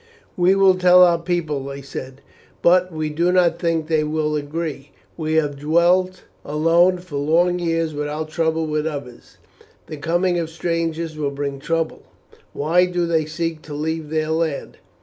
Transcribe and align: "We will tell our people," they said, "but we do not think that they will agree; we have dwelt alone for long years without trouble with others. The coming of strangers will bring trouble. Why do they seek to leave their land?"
"We 0.35 0.55
will 0.55 0.73
tell 0.73 1.03
our 1.03 1.19
people," 1.19 1.63
they 1.63 1.83
said, 1.83 2.21
"but 2.63 2.91
we 2.91 3.11
do 3.11 3.31
not 3.31 3.59
think 3.59 3.85
that 3.85 3.93
they 3.93 4.03
will 4.03 4.35
agree; 4.35 4.89
we 5.15 5.33
have 5.35 5.59
dwelt 5.59 6.23
alone 6.43 6.97
for 6.97 7.17
long 7.17 7.59
years 7.59 7.93
without 7.93 8.29
trouble 8.29 8.65
with 8.65 8.87
others. 8.87 9.37
The 9.85 9.97
coming 9.97 10.39
of 10.39 10.49
strangers 10.49 11.17
will 11.19 11.29
bring 11.29 11.59
trouble. 11.59 12.01
Why 12.51 12.87
do 12.87 13.05
they 13.05 13.25
seek 13.25 13.61
to 13.61 13.75
leave 13.75 14.09
their 14.09 14.29
land?" 14.31 14.77